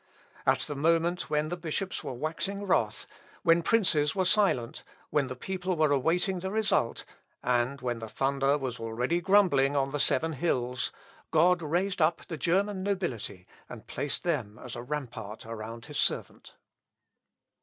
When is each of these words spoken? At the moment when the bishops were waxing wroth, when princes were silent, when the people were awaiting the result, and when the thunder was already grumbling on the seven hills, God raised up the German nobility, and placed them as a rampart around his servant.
At 0.47 0.61
the 0.61 0.73
moment 0.75 1.29
when 1.29 1.49
the 1.49 1.55
bishops 1.55 2.03
were 2.03 2.15
waxing 2.15 2.65
wroth, 2.65 3.05
when 3.43 3.61
princes 3.61 4.15
were 4.15 4.25
silent, 4.25 4.83
when 5.11 5.27
the 5.27 5.35
people 5.35 5.75
were 5.75 5.91
awaiting 5.91 6.39
the 6.39 6.49
result, 6.49 7.05
and 7.43 7.79
when 7.81 7.99
the 7.99 8.09
thunder 8.09 8.57
was 8.57 8.79
already 8.79 9.21
grumbling 9.21 9.75
on 9.75 9.91
the 9.91 9.99
seven 9.99 10.33
hills, 10.33 10.91
God 11.29 11.61
raised 11.61 12.01
up 12.01 12.25
the 12.25 12.37
German 12.37 12.81
nobility, 12.81 13.45
and 13.69 13.85
placed 13.85 14.23
them 14.23 14.57
as 14.57 14.75
a 14.75 14.81
rampart 14.81 15.45
around 15.45 15.85
his 15.85 15.99
servant. 15.99 16.55